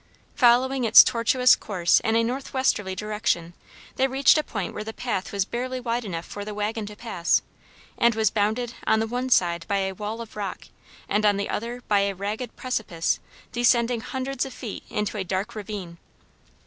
Following 0.33 0.83
its 0.83 1.03
tortuous 1.03 1.55
course 1.55 1.99
in 1.99 2.15
a 2.15 2.23
northwesterly 2.23 2.95
direction 2.95 3.53
they 3.97 4.07
reached 4.07 4.35
a 4.35 4.41
point 4.43 4.73
where 4.73 4.83
the 4.83 4.95
path 4.95 5.31
was 5.31 5.45
barely 5.45 5.79
wide 5.79 6.03
enough 6.03 6.25
for 6.25 6.43
the 6.43 6.55
wagon 6.55 6.87
to 6.87 6.95
pass, 6.95 7.43
and 7.99 8.15
was 8.15 8.31
bounded 8.31 8.73
on 8.87 8.99
the 8.99 9.05
one 9.05 9.29
side 9.29 9.63
by 9.67 9.77
a 9.77 9.91
wall 9.93 10.19
of 10.19 10.35
rock 10.35 10.63
and 11.07 11.23
on 11.23 11.37
the 11.37 11.49
other 11.49 11.81
by 11.87 11.99
a 11.99 12.15
ragged 12.15 12.55
precipice 12.55 13.19
descending 13.51 14.01
hundreds 14.01 14.43
of 14.43 14.55
feet 14.55 14.81
into 14.89 15.19
a 15.19 15.23
dark 15.23 15.53
ravine. 15.53 15.99